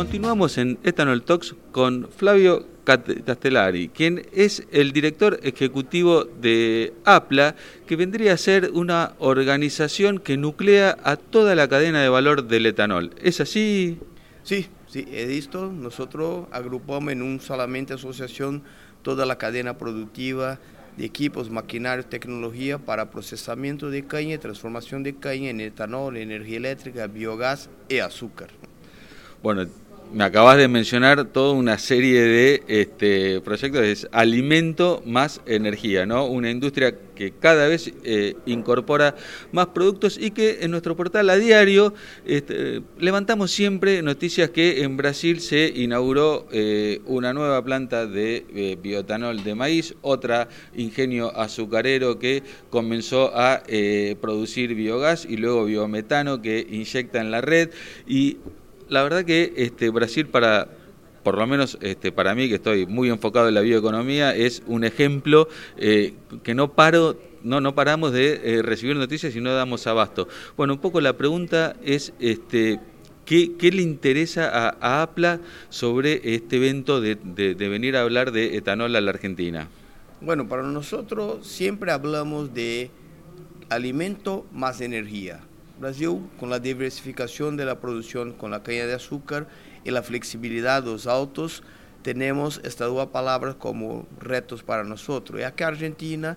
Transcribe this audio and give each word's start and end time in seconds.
Continuamos 0.00 0.56
en 0.56 0.78
Ethanol 0.82 1.22
Talks 1.22 1.54
con 1.72 2.08
Flavio 2.08 2.66
Castellari, 2.84 3.90
quien 3.90 4.26
es 4.32 4.66
el 4.72 4.92
director 4.92 5.38
ejecutivo 5.42 6.24
de 6.24 6.94
APLA, 7.04 7.54
que 7.86 7.96
vendría 7.96 8.32
a 8.32 8.38
ser 8.38 8.70
una 8.72 9.12
organización 9.18 10.18
que 10.18 10.38
nuclea 10.38 10.96
a 11.04 11.16
toda 11.16 11.54
la 11.54 11.68
cadena 11.68 12.00
de 12.00 12.08
valor 12.08 12.48
del 12.48 12.64
etanol. 12.64 13.10
¿Es 13.20 13.42
así? 13.42 13.98
Sí, 14.42 14.68
sí, 14.86 15.06
he 15.12 15.26
visto. 15.26 15.70
Nosotros 15.70 16.46
agrupamos 16.50 17.12
en 17.12 17.20
un 17.20 17.38
solamente 17.38 17.92
asociación 17.92 18.62
toda 19.02 19.26
la 19.26 19.36
cadena 19.36 19.76
productiva 19.76 20.58
de 20.96 21.04
equipos, 21.04 21.50
maquinarios, 21.50 22.08
tecnología 22.08 22.78
para 22.78 23.10
procesamiento 23.10 23.90
de 23.90 24.06
caña 24.06 24.36
y 24.36 24.38
transformación 24.38 25.02
de 25.02 25.16
caña 25.16 25.50
en 25.50 25.60
etanol, 25.60 26.16
energía 26.16 26.56
eléctrica, 26.56 27.06
biogás 27.06 27.68
y 27.90 27.98
azúcar. 27.98 28.48
Bueno, 29.42 29.66
me 30.12 30.24
acabas 30.24 30.56
de 30.56 30.66
mencionar 30.66 31.26
toda 31.26 31.52
una 31.52 31.78
serie 31.78 32.20
de 32.22 32.62
este, 32.66 33.40
proyectos, 33.40 33.82
es 33.82 34.08
alimento 34.10 35.02
más 35.06 35.40
energía, 35.46 36.04
¿no? 36.04 36.26
Una 36.26 36.50
industria 36.50 36.94
que 37.14 37.32
cada 37.32 37.68
vez 37.68 37.92
eh, 38.02 38.34
incorpora 38.46 39.14
más 39.52 39.68
productos 39.68 40.18
y 40.18 40.30
que 40.30 40.60
en 40.62 40.70
nuestro 40.70 40.96
portal 40.96 41.30
a 41.30 41.36
diario 41.36 41.94
este, 42.24 42.82
levantamos 42.98 43.50
siempre 43.50 44.02
noticias 44.02 44.50
que 44.50 44.82
en 44.82 44.96
Brasil 44.96 45.40
se 45.40 45.72
inauguró 45.74 46.48
eh, 46.50 47.02
una 47.06 47.32
nueva 47.32 47.62
planta 47.62 48.06
de 48.06 48.46
eh, 48.54 48.78
bioetanol 48.82 49.44
de 49.44 49.54
maíz, 49.54 49.94
otra 50.00 50.48
ingenio 50.74 51.36
azucarero 51.36 52.18
que 52.18 52.42
comenzó 52.70 53.32
a 53.34 53.62
producir 54.20 54.74
biogás 54.74 55.24
y 55.24 55.36
luego 55.36 55.64
biometano 55.64 56.42
que 56.42 56.66
inyecta 56.68 57.20
en 57.20 57.30
la 57.30 57.40
red 57.40 57.70
y 58.06 58.38
la 58.90 59.02
verdad 59.02 59.24
que 59.24 59.54
este, 59.56 59.88
Brasil 59.88 60.26
para, 60.26 60.68
por 61.22 61.38
lo 61.38 61.46
menos 61.46 61.78
este, 61.80 62.12
para 62.12 62.34
mí 62.34 62.48
que 62.48 62.56
estoy 62.56 62.86
muy 62.86 63.08
enfocado 63.08 63.48
en 63.48 63.54
la 63.54 63.60
bioeconomía, 63.62 64.34
es 64.34 64.62
un 64.66 64.84
ejemplo 64.84 65.48
eh, 65.78 66.14
que 66.42 66.54
no 66.54 66.72
paro, 66.72 67.16
no, 67.42 67.60
no 67.60 67.74
paramos 67.74 68.12
de 68.12 68.40
eh, 68.42 68.62
recibir 68.62 68.96
noticias 68.96 69.34
y 69.34 69.40
no 69.40 69.54
damos 69.54 69.86
abasto. 69.86 70.28
Bueno, 70.56 70.74
un 70.74 70.80
poco 70.80 71.00
la 71.00 71.16
pregunta 71.16 71.76
es 71.82 72.12
este, 72.18 72.80
¿qué, 73.24 73.70
le 73.72 73.82
interesa 73.82 74.50
a, 74.50 75.02
APLA 75.02 75.40
sobre 75.68 76.34
este 76.34 76.56
evento 76.56 77.00
de, 77.00 77.14
de 77.14 77.68
venir 77.68 77.96
a 77.96 78.02
hablar 78.02 78.32
de 78.32 78.56
etanol 78.56 78.94
a 78.96 79.00
la 79.00 79.10
Argentina? 79.10 79.68
Bueno, 80.20 80.48
para 80.48 80.64
nosotros 80.64 81.46
siempre 81.46 81.92
hablamos 81.92 82.52
de 82.52 82.90
alimento 83.70 84.44
más 84.52 84.80
energía 84.80 85.40
Brasil, 85.80 86.20
con 86.38 86.50
la 86.50 86.58
diversificación 86.58 87.56
de 87.56 87.64
la 87.64 87.80
producción 87.80 88.34
con 88.34 88.50
la 88.50 88.62
caña 88.62 88.86
de 88.86 88.92
azúcar 88.92 89.48
y 89.82 89.90
la 89.90 90.02
flexibilidad 90.02 90.82
de 90.82 90.90
los 90.90 91.06
autos, 91.06 91.62
tenemos 92.02 92.60
estas 92.64 92.88
dos 92.88 93.08
palabras 93.08 93.54
como 93.54 94.06
retos 94.18 94.62
para 94.62 94.84
nosotros. 94.84 95.40
Y 95.40 95.42
acá 95.42 95.68
Argentina 95.68 96.36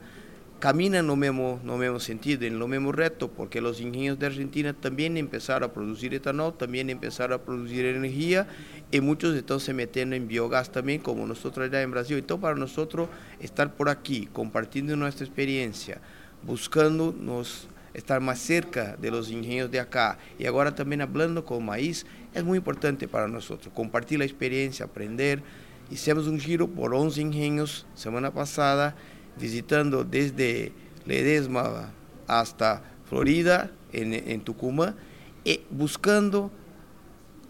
camina 0.60 1.00
en 1.00 1.08
lo 1.08 1.18
mismo, 1.18 1.60
no 1.66 2.00
sentido, 2.00 2.46
en 2.46 2.58
lo 2.58 2.70
mismo 2.70 2.94
reto, 2.94 3.28
porque 3.28 3.60
los 3.60 3.82
ingenios 3.82 4.18
de 4.18 4.28
Argentina 4.28 4.72
también 4.72 5.18
empezaron 5.18 5.70
a 5.70 5.74
producir 5.74 6.14
etanol, 6.14 6.58
también 6.58 6.90
empezaron 6.90 7.38
a 7.38 7.44
producir 7.44 7.86
energía 7.86 8.48
y 8.92 9.02
muchos 9.02 9.36
están 9.36 9.60
se 9.60 9.74
metiendo 9.74 10.16
en 10.16 10.26
biogás 10.26 10.72
también, 10.72 11.02
como 11.02 11.28
nosotros 11.28 11.68
allá 11.68 11.82
en 11.82 11.92
Brasil. 11.92 12.18
Entonces, 12.18 12.42
para 12.42 12.56
nosotros 12.56 13.10
estar 13.42 13.76
por 13.76 13.90
aquí, 13.90 14.30
compartiendo 14.32 14.96
nuestra 14.96 15.26
experiencia, 15.26 16.00
buscando 16.44 17.14
nos 17.20 17.68
estar 17.94 18.22
más 18.22 18.40
cerca 18.40 18.96
de 18.98 19.12
los 19.12 19.30
ingenios 19.30 19.70
de 19.70 19.80
acá 19.80 20.18
y 20.40 20.46
ahora 20.46 20.74
también 20.74 21.02
hablando 21.02 21.46
con 21.46 21.66
maíz 21.66 22.06
es 22.34 22.44
muy 22.44 22.58
importante 22.58 23.08
para 23.08 23.28
nosotros, 23.28 23.74
compartir 23.74 24.20
la 24.20 24.26
experiencia, 24.26 24.86
aprender. 24.86 25.44
Hicimos 25.92 26.28
un 26.28 26.40
giro 26.40 26.68
por 26.68 26.94
11 26.94 27.22
ingenios 27.22 27.86
semana 27.94 28.32
pasada, 28.32 28.96
visitando 29.40 30.04
desde 30.04 30.72
Ledesma 31.06 31.92
hasta 32.28 32.82
Florida, 33.08 33.72
en, 33.92 34.42
Tucumán, 34.42 34.96
y 35.44 35.62
buscando 35.70 36.52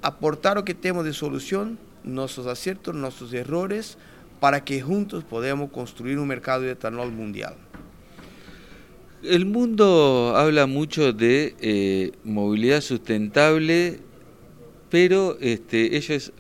aportar 0.02 0.58
lo 0.58 0.66
que 0.66 0.74
tenemos 0.74 1.06
de 1.06 1.14
solución, 1.14 1.80
nuestros 2.04 2.48
aciertos, 2.48 2.94
nuestros 2.94 3.32
errores, 3.34 3.98
para 4.42 4.66
que 4.66 4.82
juntos 4.82 5.24
podamos 5.24 5.72
construir 5.72 6.20
un 6.20 6.28
mercado 6.28 6.64
de 6.64 6.72
etanol 6.72 7.12
mundial. 7.14 7.56
El 9.24 9.46
mundo 9.46 10.34
habla 10.36 10.66
mucho 10.66 11.14
de 11.14 11.56
eh, 11.62 12.12
movilidad 12.26 12.82
sustentable, 12.82 14.00
pero 14.90 15.38
este, 15.40 15.96
ello 15.96 16.16
es 16.16 16.34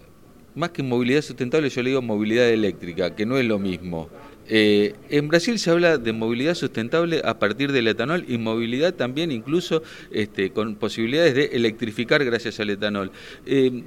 más 0.53 0.71
que 0.71 0.83
movilidad 0.83 1.21
sustentable, 1.21 1.69
yo 1.69 1.81
le 1.81 1.91
digo 1.91 2.01
movilidad 2.01 2.49
eléctrica, 2.49 3.16
que 3.16 3.25
no 3.25 3.38
es 3.38 3.45
lo 3.45 3.57
mismo. 3.57 4.09
Eh, 4.49 4.95
en 5.09 5.29
Brasil 5.29 5.59
se 5.59 5.71
habla 5.71 5.97
de 5.97 6.11
movilidad 6.11 6.55
sustentable 6.55 7.21
a 7.23 7.39
partir 7.39 7.71
del 7.71 7.88
etanol 7.88 8.25
y 8.27 8.38
movilidad 8.38 8.94
también 8.94 9.31
incluso 9.31 9.81
este, 10.11 10.50
con 10.50 10.75
posibilidades 10.75 11.35
de 11.35 11.45
electrificar 11.53 12.25
gracias 12.25 12.59
al 12.59 12.69
etanol. 12.69 13.11
Eh, 13.45 13.83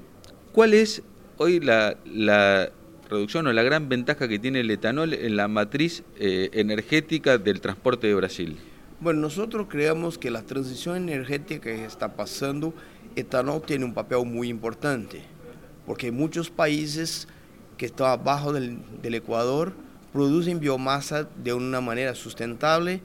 ¿Cuál 0.52 0.72
es 0.72 1.02
hoy 1.36 1.60
la, 1.60 1.98
la, 2.06 2.72
reducción 3.10 3.46
o 3.46 3.52
la 3.52 3.62
gran 3.62 3.90
ventaja 3.90 4.26
que 4.26 4.38
tiene 4.38 4.60
el 4.60 4.70
etanol 4.70 5.12
en 5.12 5.36
la 5.36 5.48
matriz 5.48 6.02
energética 6.18 7.36
del 7.36 7.60
transporte 7.60 8.06
de 8.06 8.14
Brasil? 8.14 8.56
Bueno, 8.98 9.20
nosotros 9.20 9.66
creemos 9.68 10.16
que 10.16 10.30
la 10.30 10.40
transición 10.40 10.96
energética 10.96 11.60
que 11.60 11.84
está 11.84 12.16
pasando, 12.16 12.72
etanol 13.14 13.60
tiene 13.60 13.84
un 13.84 13.92
papel 13.92 14.24
muy 14.24 14.48
importante, 14.48 15.20
porque 15.84 16.10
muchos 16.10 16.48
países 16.48 17.28
que 17.76 17.84
están 17.84 18.06
abajo 18.06 18.54
del, 18.54 18.80
Ecuador 19.02 19.74
producen 20.14 20.60
biomasa 20.60 21.24
de 21.24 21.52
una 21.52 21.82
manera 21.82 22.14
sustentable 22.14 23.02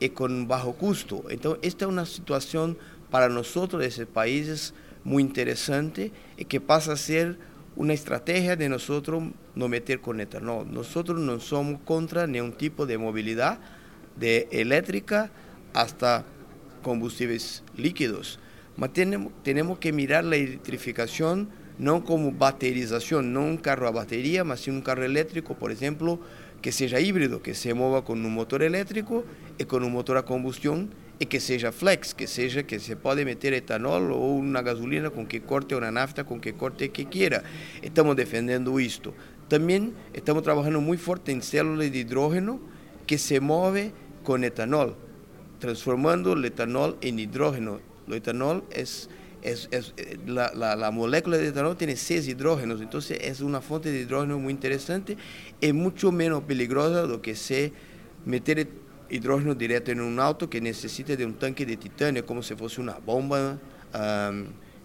y 0.00 0.08
con 0.08 0.48
bajo 0.48 0.76
costo. 0.76 1.24
Entonces, 1.28 1.60
esta 1.62 1.84
es 1.84 1.90
una 1.90 2.06
situación 2.06 2.78
para 3.10 3.28
nosotros 3.28 3.82
de 3.82 3.88
esos 3.88 4.06
países 4.06 4.72
muy 5.04 5.22
interesante 5.22 6.10
y 6.38 6.46
que 6.46 6.58
pasa 6.58 6.92
a 6.92 6.96
ser 6.96 7.36
una 7.76 7.92
estrategia 7.92 8.56
de 8.56 8.70
nosotros 8.70 9.22
no 9.54 9.68
meter 9.68 10.00
con 10.00 10.22
etanol. 10.22 10.72
Nosotros 10.72 11.20
no 11.20 11.38
somos 11.38 11.82
contra 11.84 12.26
ningún 12.26 12.52
tipo 12.52 12.86
de 12.86 12.96
movilidad, 12.96 13.58
de 14.16 14.48
eléctrica 14.50 15.30
hasta 15.72 16.24
combustibles 16.82 17.62
líquidos. 17.76 18.38
Pero 18.76 19.30
tenemos, 19.42 19.78
que 19.78 19.92
mirar 19.92 20.24
la 20.24 20.36
electrificación 20.36 21.48
no 21.78 22.04
como 22.04 22.32
baterización, 22.32 23.32
no 23.32 23.42
un 23.42 23.56
carro 23.56 23.88
a 23.88 23.90
batería, 23.90 24.44
mas 24.44 24.66
un 24.68 24.80
carro 24.80 25.04
eléctrico, 25.04 25.54
por 25.54 25.72
ejemplo, 25.72 26.20
que 26.62 26.72
sea 26.72 27.00
híbrido, 27.00 27.42
que 27.42 27.54
se 27.54 27.74
mueva 27.74 28.04
con 28.04 28.24
un 28.24 28.32
motor 28.32 28.62
eléctrico 28.62 29.24
y 29.58 29.64
con 29.64 29.84
un 29.84 29.92
motor 29.92 30.16
a 30.16 30.24
combustión 30.24 30.90
y 31.18 31.26
que 31.26 31.40
sea 31.40 31.72
flex, 31.72 32.14
que 32.14 32.26
sea 32.26 32.66
que 32.66 32.80
se 32.80 32.96
puede 32.96 33.24
meter 33.24 33.54
etanol 33.54 34.12
o 34.12 34.16
una 34.16 34.62
gasolina 34.62 35.10
con 35.10 35.26
que 35.26 35.42
corte 35.42 35.76
una 35.76 35.90
nafta, 35.90 36.24
con 36.24 36.40
que 36.40 36.54
corte 36.54 36.90
que 36.90 37.06
quiera. 37.06 37.42
Estamos 37.82 38.16
defendiendo 38.16 38.78
esto. 38.78 39.14
También 39.48 39.94
estamos 40.12 40.42
trabajando 40.42 40.80
muy 40.80 40.96
fuerte 40.96 41.32
en 41.32 41.42
células 41.42 41.92
de 41.92 41.98
hidrógeno 41.98 42.60
que 43.06 43.18
se 43.18 43.40
mueve 43.40 43.92
con 44.24 44.42
etanol, 44.42 44.96
transformando 45.60 46.32
el 46.32 46.44
etanol 46.44 46.96
en 47.00 47.20
hidrógeno. 47.20 47.78
El 48.08 48.14
etanol 48.14 48.64
es, 48.70 49.08
es, 49.42 49.68
eh, 49.70 50.18
la, 50.26 50.52
la, 50.54 50.90
molécula 50.90 51.36
de 51.36 51.48
etanol 51.48 51.76
tiene 51.76 51.94
seis 51.94 52.26
hidrógenos, 52.26 52.80
entonces 52.80 53.18
es 53.20 53.40
una 53.40 53.60
fuente 53.60 53.92
de 53.92 54.00
hidrógeno 54.00 54.38
muy 54.38 54.52
interesante 54.52 55.16
y 55.60 55.72
mucho 55.72 56.10
menos 56.10 56.42
peligrosa 56.42 57.06
de 57.06 57.20
que 57.20 57.36
se 57.36 57.72
meter 58.24 58.66
hidrógeno 59.10 59.54
directo 59.54 59.92
en 59.92 60.00
un 60.00 60.18
auto 60.18 60.48
que 60.48 60.60
necesita 60.60 61.14
de 61.14 61.24
un 61.24 61.34
tanque 61.34 61.64
de 61.66 61.76
titanio 61.76 62.26
como 62.26 62.42
si 62.42 62.54
fuese 62.54 62.80
una 62.80 62.94
bomba 62.94 63.58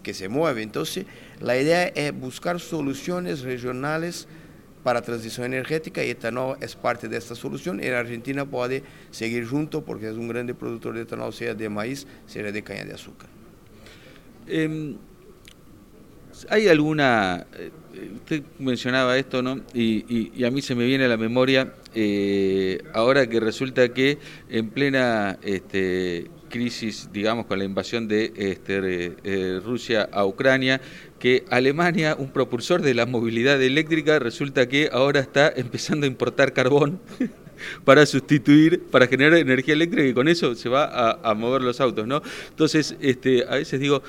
que 0.02 0.14
se 0.14 0.28
mueve. 0.28 0.62
Entonces, 0.62 1.06
la 1.40 1.58
idea 1.58 1.88
es 1.88 2.18
buscar 2.18 2.60
soluciones 2.60 3.40
regionales 3.40 4.28
para 4.82 5.02
transición 5.02 5.46
energética 5.46 6.04
y 6.04 6.10
etanol 6.10 6.56
es 6.60 6.74
parte 6.74 7.08
de 7.08 7.16
esta 7.16 7.34
solución. 7.34 7.82
En 7.82 7.94
Argentina 7.94 8.44
puede 8.44 8.82
seguir 9.10 9.46
junto 9.46 9.84
porque 9.84 10.08
es 10.08 10.16
un 10.16 10.28
grande 10.28 10.54
productor 10.54 10.94
de 10.94 11.02
etanol, 11.02 11.32
sea 11.32 11.54
de 11.54 11.68
maíz, 11.68 12.06
sea 12.26 12.50
de 12.50 12.62
caña 12.62 12.84
de 12.84 12.94
azúcar. 12.94 13.28
Em, 14.46 14.96
¿Hay 16.48 16.68
alguna, 16.68 17.46
eh, 17.58 17.70
usted 18.14 18.42
mencionaba 18.58 19.18
esto, 19.18 19.42
¿no? 19.42 19.60
Y, 19.74 20.42
a 20.42 20.50
mí 20.50 20.62
se 20.62 20.74
me 20.74 20.86
viene 20.86 21.04
a 21.04 21.08
la 21.08 21.18
memoria, 21.18 21.74
eh, 21.94 22.82
ahora 22.94 23.28
que 23.28 23.40
resulta 23.40 23.92
que 23.92 24.18
en 24.48 24.70
plena 24.70 25.38
este, 25.42 26.30
crisis, 26.50 27.08
digamos, 27.12 27.46
con 27.46 27.58
la 27.58 27.64
invasión 27.64 28.06
de 28.06 28.32
este, 28.36 29.16
eh, 29.24 29.60
Rusia 29.64 30.08
a 30.12 30.26
Ucrania, 30.26 30.82
que 31.18 31.44
Alemania, 31.48 32.14
un 32.18 32.30
propulsor 32.30 32.82
de 32.82 32.92
la 32.92 33.06
movilidad 33.06 33.62
eléctrica, 33.62 34.18
resulta 34.18 34.68
que 34.68 34.90
ahora 34.92 35.20
está 35.20 35.50
empezando 35.56 36.04
a 36.04 36.08
importar 36.08 36.52
carbón 36.52 37.00
para 37.84 38.04
sustituir, 38.06 38.82
para 38.90 39.06
generar 39.06 39.38
energía 39.38 39.74
eléctrica 39.74 40.06
y 40.06 40.14
con 40.14 40.28
eso 40.28 40.54
se 40.54 40.68
va 40.68 41.18
a, 41.22 41.34
mover 41.34 41.62
los 41.62 41.80
autos, 41.80 42.06
¿no? 42.06 42.22
Entonces, 42.48 42.96
este, 43.00 43.44
a 43.48 43.56
veces 43.56 43.80
digo, 43.80 44.02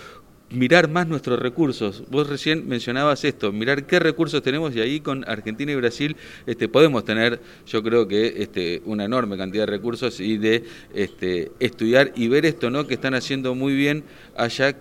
mirar 0.51 0.89
más 0.89 1.07
nuestros 1.07 1.39
recursos. 1.39 2.03
Vos 2.09 2.30
recién 2.30 2.68
mencionabas 2.68 3.24
esto, 3.24 3.51
mirar 3.51 3.86
qué 3.86 4.00
recursos 4.00 4.42
tenemos 4.42 4.75
y 4.75 4.81
ahí 4.81 5.00
con 5.00 5.27
Argentina 5.27 5.71
y 5.71 5.75
Brasil 5.75 6.15
este, 6.45 6.68
podemos 6.68 7.06
tener, 7.06 7.42
yo 7.65 7.81
creo 7.81 8.07
que 8.07 8.36
este, 8.38 8.81
una 8.86 9.06
enorme 9.06 9.38
cantidad 9.38 9.63
de 9.63 9.71
recursos 9.71 10.19
y 10.19 10.38
de 10.38 10.63
este, 10.94 11.51
estudiar 11.59 12.12
y 12.15 12.27
ver 12.27 12.45
esto, 12.45 12.69
¿no? 12.69 12.86
Que 12.86 12.95
están 12.95 13.13
haciendo 13.13 13.56
muy 13.56 13.75
bien 13.75 14.03
allá 14.36 14.75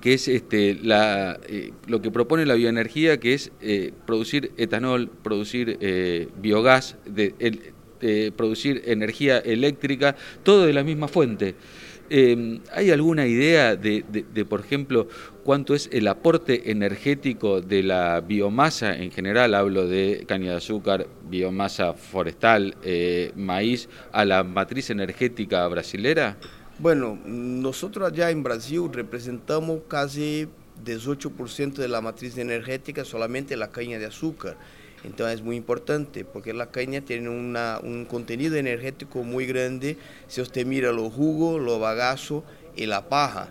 que 0.00 0.14
es 0.14 0.26
este, 0.26 0.76
la, 0.82 1.38
eh, 1.48 1.72
lo 1.86 2.02
que 2.02 2.10
propone 2.10 2.44
la 2.44 2.54
bioenergía, 2.54 3.20
que 3.20 3.34
es 3.34 3.52
eh, 3.60 3.92
producir 4.04 4.50
etanol, 4.56 5.08
producir 5.22 5.78
eh, 5.80 6.28
biogás, 6.40 6.96
de, 7.06 7.72
producir 8.36 8.82
energía 8.86 9.38
eléctrica, 9.38 10.16
todo 10.42 10.66
de 10.66 10.72
la 10.72 10.84
misma 10.84 11.08
fuente. 11.08 11.54
Em, 12.08 12.60
¿Hay 12.72 12.90
alguna 12.90 13.26
idea 13.26 13.76
de, 13.76 14.04
por 14.48 14.60
ejemplo, 14.60 15.08
cuánto 15.44 15.74
es 15.74 15.88
el 15.92 16.08
aporte 16.08 16.70
energético 16.70 17.60
de 17.60 17.82
la 17.82 18.20
biomasa 18.20 18.96
en 18.96 19.10
general? 19.10 19.54
Hablo 19.54 19.86
de 19.86 20.24
caña 20.26 20.52
de 20.52 20.56
azúcar, 20.58 21.06
biomasa 21.28 21.94
forestal, 21.94 22.76
maíz, 23.34 23.88
a 24.12 24.24
la 24.24 24.44
matriz 24.44 24.90
energética 24.90 25.66
brasilera. 25.68 26.36
Bueno, 26.78 27.18
nosotros 27.24 28.12
allá 28.12 28.30
en 28.30 28.42
Brasil 28.42 28.90
representamos 28.92 29.80
casi 29.88 30.46
18% 30.84 31.74
de 31.74 31.88
la 31.88 32.00
matriz 32.00 32.36
energética 32.38 33.04
solamente 33.04 33.56
la 33.56 33.70
caña 33.70 33.98
de 33.98 34.06
azúcar. 34.06 34.56
Entonces 35.06 35.38
es 35.38 35.44
muy 35.44 35.54
importante 35.56 36.24
porque 36.24 36.52
la 36.52 36.70
caña 36.72 37.00
tiene 37.00 37.28
un 37.28 38.06
contenido 38.10 38.56
energético 38.56 39.22
muy 39.22 39.46
grande. 39.46 39.96
Si 40.26 40.40
usted 40.40 40.66
mira 40.66 40.90
los 40.90 41.12
jugos, 41.12 41.60
los 41.60 41.78
bagazos 41.78 42.42
y 42.74 42.86
la 42.86 43.08
paja, 43.08 43.50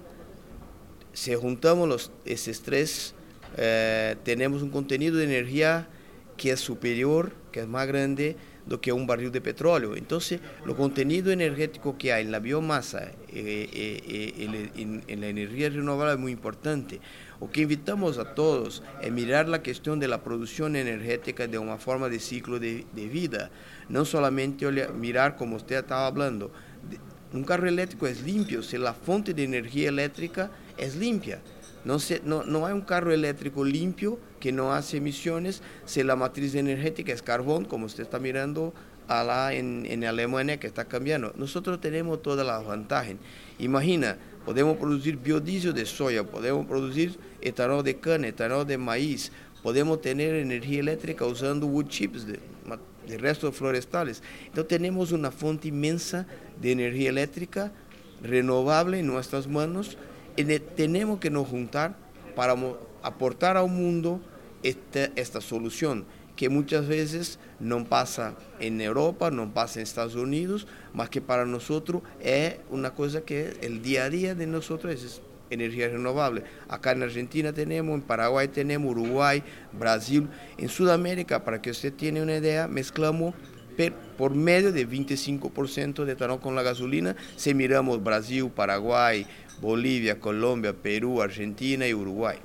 si 1.13 1.33
juntamos 1.33 1.87
los, 1.87 2.11
esos 2.25 2.61
tres, 2.61 3.15
eh, 3.55 4.17
tenemos 4.23 4.61
un 4.63 4.69
contenido 4.69 5.15
de 5.15 5.23
energía 5.23 5.87
que 6.35 6.51
es 6.51 6.59
superior, 6.59 7.31
que 7.53 7.61
es 7.61 7.67
más 7.67 7.87
grande 7.87 8.35
do 8.65 8.81
que 8.81 8.91
un 8.91 9.05
barril 9.05 9.31
de 9.31 9.41
petróleo. 9.41 9.95
Entonces, 9.95 10.39
lo 10.65 10.75
contenido 10.75 11.31
energético 11.31 11.97
que 11.97 12.11
hay 12.11 12.23
en 12.23 12.31
la 12.31 12.39
biomasa, 12.39 13.11
eh, 13.29 13.69
eh, 13.71 14.33
eh, 14.37 15.03
en, 15.07 15.21
la 15.21 15.27
energía 15.27 15.69
renovable 15.69 16.13
es 16.13 16.19
muy 16.19 16.31
importante. 16.31 16.99
Lo 17.39 17.51
que 17.51 17.61
invitamos 17.61 18.17
a 18.17 18.33
todos 18.33 18.81
es 19.01 19.11
mirar 19.11 19.47
la 19.47 19.61
cuestión 19.61 19.99
de 19.99 20.07
la 20.07 20.23
producción 20.23 20.75
energética 20.75 21.47
de 21.47 21.57
una 21.57 21.77
forma 21.77 22.09
de 22.09 22.19
ciclo 22.19 22.59
de, 22.59 22.85
vida, 22.93 23.51
no 23.89 24.05
solamente 24.05 24.65
mirar 24.93 25.35
como 25.35 25.57
usted 25.57 25.77
estaba 25.77 26.07
hablando. 26.07 26.51
Un 27.33 27.43
carro 27.43 27.67
eléctrico 27.67 28.07
es 28.07 28.23
limpio 28.23 28.63
si 28.63 28.77
la 28.77 28.93
fuente 28.93 29.33
de 29.33 29.43
energía 29.43 29.89
eléctrica 29.89 30.49
es 30.77 30.95
limpia. 30.95 31.41
No, 31.85 31.99
se, 31.99 32.21
no, 32.25 32.43
no 32.43 32.65
hay 32.65 32.73
un 32.73 32.81
carro 32.81 33.13
eléctrico 33.13 33.63
limpio 33.63 34.19
que 34.39 34.51
no 34.51 34.73
hace 34.73 34.97
emisiones 34.97 35.61
si 35.85 36.03
la 36.03 36.15
matriz 36.15 36.55
energética 36.55 37.13
es 37.13 37.21
carbón, 37.21 37.65
como 37.65 37.85
usted 37.85 38.03
está 38.03 38.19
mirando 38.19 38.73
a 39.07 39.53
en, 39.53 39.85
en 39.85 40.03
Alemania 40.03 40.59
que 40.59 40.67
está 40.67 40.85
cambiando. 40.85 41.31
Nosotros 41.37 41.79
tenemos 41.79 42.21
todas 42.21 42.45
las 42.45 42.67
ventajas. 42.67 43.15
Imagina, 43.59 44.17
podemos 44.45 44.77
producir 44.77 45.17
biodiesel 45.17 45.73
de 45.73 45.85
soya, 45.85 46.23
podemos 46.23 46.65
producir 46.65 47.17
etanol 47.41 47.83
de 47.83 47.99
cana, 47.99 48.27
etanol 48.27 48.65
de 48.65 48.77
maíz, 48.77 49.31
podemos 49.61 50.01
tener 50.01 50.35
energía 50.35 50.79
eléctrica 50.79 51.25
usando 51.25 51.67
wood 51.67 51.87
chips 51.87 52.25
de, 52.25 52.39
de 53.07 53.17
restos 53.17 53.55
florestales. 53.55 54.23
Entonces 54.45 54.67
tenemos 54.67 55.11
una 55.11 55.31
fuente 55.31 55.67
inmensa 55.67 56.25
de 56.59 56.71
energía 56.71 57.09
eléctrica 57.09 57.71
renovable 58.21 58.99
en 58.99 59.07
nuestras 59.07 59.47
manos 59.47 59.97
tenemos 60.35 61.19
que 61.19 61.29
nos 61.29 61.47
juntar 61.47 61.95
para 62.35 62.55
aportar 63.01 63.57
al 63.57 63.69
mundo 63.69 64.19
esta, 64.63 65.05
esta 65.15 65.41
solución 65.41 66.05
que 66.35 66.49
muchas 66.49 66.87
veces 66.87 67.39
no 67.59 67.85
pasa 67.85 68.35
en 68.59 68.81
Europa, 68.81 69.31
no 69.31 69.53
pasa 69.53 69.79
en 69.79 69.83
Estados 69.83 70.15
Unidos, 70.15 70.67
más 70.93 71.09
que 71.09 71.21
para 71.21 71.45
nosotros 71.45 72.01
es 72.19 72.55
una 72.69 72.91
cosa 72.93 73.21
que 73.21 73.57
el 73.61 73.81
día 73.81 74.05
a 74.05 74.09
día 74.09 74.35
de 74.35 74.47
nosotros 74.47 74.93
es 74.93 75.21
energía 75.49 75.89
renovable. 75.89 76.43
Acá 76.67 76.91
en 76.91 77.03
Argentina 77.03 77.53
tenemos, 77.53 77.95
en 77.95 78.01
Paraguay 78.01 78.47
tenemos, 78.47 78.91
Uruguay, 78.91 79.43
Brasil. 79.71 80.27
En 80.57 80.69
Sudamérica, 80.69 81.43
para 81.43 81.61
que 81.61 81.69
usted 81.71 81.93
tiene 81.93 82.21
una 82.21 82.35
idea, 82.35 82.67
mezclamos 82.67 83.33
por 84.17 84.33
medio 84.33 84.71
de 84.71 84.87
25% 84.87 86.05
de 86.05 86.13
etanol 86.13 86.39
con 86.39 86.55
la 86.55 86.63
gasolina, 86.63 87.15
si 87.35 87.53
miramos 87.53 88.01
Brasil, 88.01 88.49
Paraguay, 88.49 89.27
Bolivia, 89.61 90.19
Colombia, 90.19 90.73
Perú, 90.73 91.21
Argentina 91.21 91.87
y 91.87 91.93
Uruguay. 91.93 92.37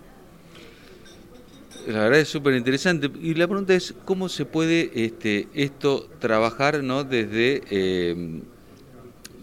La 1.87 2.01
verdad 2.05 2.21
es 2.21 2.29
súper 2.29 2.55
interesante. 2.55 3.11
Y 3.21 3.35
la 3.35 3.47
pregunta 3.47 3.75
es, 3.75 3.95
¿cómo 4.05 4.29
se 4.29 4.45
puede 4.45 4.91
este, 4.95 5.49
esto 5.55 6.09
trabajar 6.19 6.83
¿no? 6.83 7.05
desde 7.05 7.63
eh, 7.71 8.43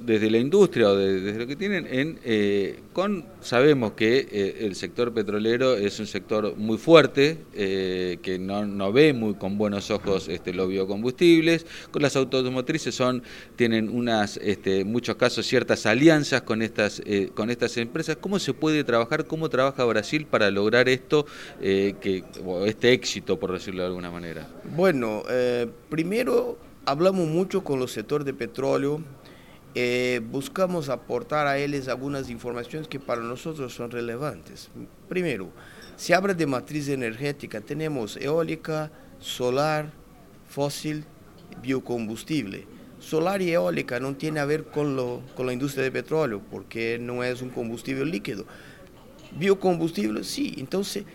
desde 0.07 0.31
la 0.31 0.37
industria 0.37 0.89
o 0.89 0.95
desde 0.95 1.37
lo 1.37 1.45
que 1.45 1.57
tienen, 1.57 1.85
en, 1.85 2.17
eh, 2.23 2.79
sabemos 3.41 3.91
que 3.91 4.25
eh, 4.31 4.57
el 4.61 4.75
sector 4.75 5.13
petrolero 5.13 5.75
es 5.75 5.99
un 5.99 6.07
sector 6.07 6.55
muy 6.55 6.77
fuerte, 6.77 7.39
eh, 7.53 8.17
que 8.21 8.39
no, 8.39 8.93
ve 8.93 9.11
muy 9.11 9.33
con 9.35 9.57
buenos 9.57 9.91
ojos 9.91 10.29
este, 10.29 10.53
los 10.53 10.69
biocombustibles, 10.69 11.65
con 11.91 12.01
las 12.01 12.15
automotrices 12.15 12.95
son, 12.95 13.21
tienen 13.57 13.89
unas, 13.89 14.37
este, 14.37 14.85
muchos 14.85 15.17
casos, 15.17 15.45
ciertas 15.45 15.85
alianzas 15.85 16.41
con 16.41 16.61
estas, 16.61 17.01
empresas. 17.75 18.15
¿Cómo 18.15 18.39
se 18.39 18.53
puede 18.53 18.85
trabajar, 18.85 19.25
cómo 19.25 19.49
trabaja 19.49 19.83
Brasil 19.83 20.25
para 20.25 20.49
lograr 20.51 20.87
esto, 20.87 21.25
este 21.59 22.93
éxito, 22.93 23.37
por 23.37 23.51
decirlo 23.51 23.81
de 23.81 23.87
alguna 23.87 24.09
manera? 24.09 24.47
Bueno, 24.73 25.23
primero 25.89 26.57
hablamos 26.85 27.27
mucho 27.27 27.65
con 27.65 27.81
los 27.81 27.91
sectores 27.91 28.25
de 28.25 28.33
petróleo, 28.33 29.01
eh, 29.79 30.21
buscamos 30.31 30.89
aportar 30.89 31.45
a 31.45 31.59
ellos 31.59 31.87
algunas 31.87 32.31
informaciones 32.31 32.87
que 32.87 32.99
para 32.99 33.21
nosotros 33.21 33.75
son 33.75 33.91
relevantes. 33.91 34.71
Primero, 35.07 35.51
se 35.95 36.15
habla 36.15 36.33
de 36.33 36.47
matriz 36.47 36.89
energética, 36.89 37.61
tenemos 37.61 38.17
eólica, 38.17 38.91
solar, 39.19 39.91
fósil, 40.49 41.03
biocombustible. 41.61 42.65
Solar 42.99 43.43
y 43.43 43.51
eólica 43.51 43.99
no 43.99 44.15
tiene 44.15 44.39
a 44.39 44.45
ver 44.45 44.63
con, 44.63 44.95
lo, 44.95 45.21
con 45.35 45.45
la 45.45 45.53
industria 45.53 45.83
de 45.83 45.91
petróleo, 45.91 46.41
porque 46.49 46.97
no 46.99 47.23
es 47.23 47.43
un 47.43 47.49
combustible 47.49 48.03
líquido. 48.05 48.45
Biocombustible, 49.37 50.23
sí. 50.23 50.55
Entonces, 50.57 51.05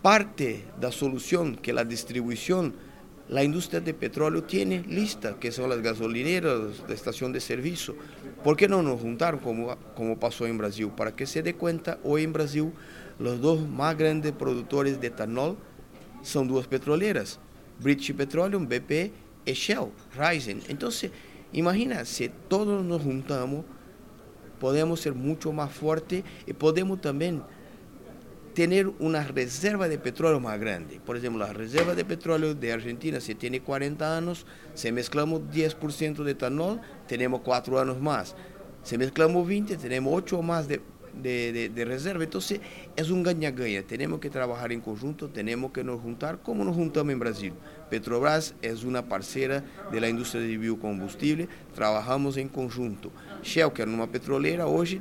parte 0.00 0.64
de 0.78 0.86
la 0.86 0.92
solución 0.92 1.56
que 1.56 1.72
la 1.72 1.84
distribución 1.84 2.72
la 3.28 3.44
industria 3.44 3.80
de 3.80 3.94
petróleo 3.94 4.44
tiene 4.44 4.80
lista, 4.80 5.36
que 5.38 5.52
son 5.52 5.70
las 5.70 5.80
gasolineras, 5.80 6.82
la 6.86 6.94
estación 6.94 7.32
de 7.32 7.40
servicio. 7.40 7.96
¿Por 8.42 8.56
qué 8.56 8.68
no 8.68 8.82
nos 8.82 9.00
juntaron 9.00 9.40
como, 9.40 9.76
como 9.94 10.18
pasó 10.18 10.46
en 10.46 10.58
Brasil? 10.58 10.90
Para 10.96 11.14
que 11.14 11.26
se 11.26 11.42
dé 11.42 11.54
cuenta, 11.54 11.98
hoy 12.04 12.24
en 12.24 12.32
Brasil 12.32 12.72
los 13.18 13.40
dos 13.40 13.68
más 13.68 13.96
grandes 13.96 14.32
productores 14.32 15.00
de 15.00 15.06
etanol 15.06 15.56
son 16.22 16.48
dos 16.48 16.66
petroleras, 16.66 17.38
British 17.80 18.14
Petroleum, 18.14 18.66
BP 18.66 19.12
y 19.44 19.52
Shell, 19.52 19.88
Ryzen. 20.16 20.62
Entonces, 20.68 21.10
imagina, 21.52 22.04
si 22.04 22.30
todos 22.48 22.84
nos 22.84 23.02
juntamos, 23.02 23.64
podemos 24.60 25.00
ser 25.00 25.14
mucho 25.14 25.52
más 25.52 25.72
fuertes 25.72 26.22
y 26.46 26.52
podemos 26.52 27.00
también 27.00 27.42
tener 28.54 28.88
una 28.98 29.24
reserva 29.24 29.88
de 29.88 29.98
petróleo 29.98 30.40
más 30.40 30.58
grande. 30.60 31.00
Por 31.04 31.16
ejemplo, 31.16 31.44
la 31.44 31.52
reserva 31.52 31.94
de 31.94 32.04
petróleo 32.04 32.54
de 32.54 32.72
Argentina, 32.72 33.20
si 33.20 33.34
tiene 33.34 33.60
40 33.60 34.16
años, 34.16 34.46
si 34.74 34.92
mezclamos 34.92 35.42
10% 35.52 36.22
de 36.22 36.32
etanol, 36.32 36.80
tenemos 37.06 37.40
4 37.42 37.80
años 37.80 38.00
más. 38.00 38.34
Si 38.82 38.98
mezclamos 38.98 39.46
20, 39.46 39.76
tenemos 39.76 40.12
8 40.14 40.42
más 40.42 40.68
de, 40.68 40.80
de, 41.14 41.84
reserva. 41.84 42.24
Entonces, 42.24 42.60
es 42.96 43.10
un 43.10 43.22
gaña-gaña. 43.22 43.82
Tenemos 43.82 44.20
que 44.20 44.30
trabajar 44.30 44.72
en 44.72 44.80
conjunto, 44.80 45.28
tenemos 45.28 45.72
que 45.72 45.84
nos 45.84 46.00
juntar 46.00 46.38
como 46.42 46.64
nos 46.64 46.74
juntamos 46.74 47.12
en 47.12 47.18
Brasil. 47.18 47.52
Petrobras 47.90 48.54
es 48.62 48.84
una 48.84 49.06
parcera 49.08 49.64
de 49.90 50.00
la 50.00 50.08
industria 50.08 50.42
de 50.42 50.56
biocombustible, 50.56 51.48
trabajamos 51.74 52.36
en 52.36 52.48
conjunto. 52.48 53.10
Shell, 53.42 53.72
que 53.72 53.82
era 53.82 53.90
una 53.90 54.06
petrolera, 54.06 54.66
hoy 54.66 55.00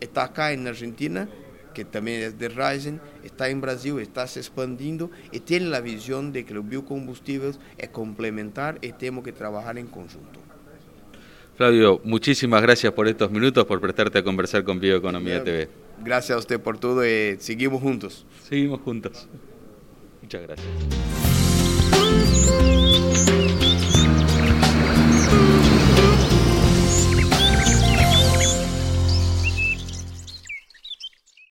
está 0.00 0.24
acá 0.24 0.52
en 0.52 0.66
Argentina, 0.66 1.28
que 1.72 1.84
también 1.84 2.22
es 2.22 2.38
de 2.38 2.48
Ryzen, 2.48 3.00
está 3.24 3.48
en 3.48 3.60
Brasil, 3.60 3.98
está 3.98 4.26
se 4.26 4.40
expandiendo 4.40 5.10
y 5.30 5.40
tiene 5.40 5.66
la 5.66 5.80
visión 5.80 6.32
de 6.32 6.44
que 6.44 6.54
los 6.54 6.68
biocombustibles 6.68 7.58
es 7.78 7.88
complementar 7.88 8.78
y 8.80 8.92
tenemos 8.92 9.24
que 9.24 9.32
trabajar 9.32 9.78
en 9.78 9.86
conjunto. 9.86 10.40
Flavio, 11.56 12.00
muchísimas 12.04 12.62
gracias 12.62 12.92
por 12.92 13.06
estos 13.08 13.30
minutos, 13.30 13.64
por 13.66 13.80
prestarte 13.80 14.18
a 14.18 14.22
conversar 14.22 14.64
con 14.64 14.80
Bioeconomía 14.80 15.44
TV. 15.44 15.68
Gracias 16.02 16.36
a 16.36 16.38
usted 16.38 16.60
por 16.60 16.78
todo 16.78 17.06
y 17.06 17.36
seguimos 17.38 17.80
juntos. 17.82 18.26
Seguimos 18.48 18.80
juntos. 18.80 19.28
Muchas 20.22 20.42
gracias. 20.42 20.68